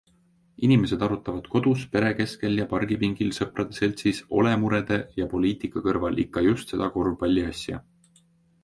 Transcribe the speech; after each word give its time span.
Inimesed 0.67 1.03
arutavad 1.07 1.49
kodus 1.55 1.83
pere 1.97 2.09
keskel 2.21 2.57
ja 2.61 2.67
pargipingil 2.73 3.31
sõprade 3.41 3.77
seltsis 3.81 4.23
olemurede 4.41 5.01
ja 5.21 5.29
poliitika 5.37 5.87
kõrval 5.91 6.23
ikka 6.27 6.47
just 6.49 6.75
seda 6.77 6.91
korvpalliasja. 6.99 7.85